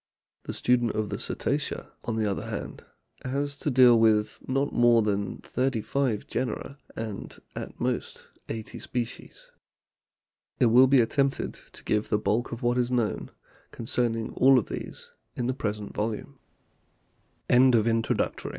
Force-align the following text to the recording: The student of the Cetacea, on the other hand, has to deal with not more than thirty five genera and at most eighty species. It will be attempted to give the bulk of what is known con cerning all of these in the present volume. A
The 0.45 0.53
student 0.55 0.93
of 0.93 1.09
the 1.09 1.19
Cetacea, 1.19 1.91
on 2.05 2.15
the 2.15 2.25
other 2.25 2.47
hand, 2.49 2.83
has 3.23 3.55
to 3.59 3.69
deal 3.69 3.99
with 3.99 4.39
not 4.47 4.73
more 4.73 5.03
than 5.03 5.37
thirty 5.41 5.83
five 5.83 6.25
genera 6.25 6.79
and 6.95 7.37
at 7.55 7.79
most 7.79 8.23
eighty 8.49 8.79
species. 8.79 9.51
It 10.59 10.71
will 10.71 10.87
be 10.87 11.01
attempted 11.01 11.53
to 11.71 11.83
give 11.83 12.09
the 12.09 12.17
bulk 12.17 12.51
of 12.51 12.63
what 12.63 12.79
is 12.79 12.89
known 12.89 13.29
con 13.69 13.85
cerning 13.85 14.33
all 14.35 14.57
of 14.57 14.69
these 14.69 15.11
in 15.35 15.45
the 15.45 15.53
present 15.53 15.93
volume. 15.93 16.39
A 17.47 17.59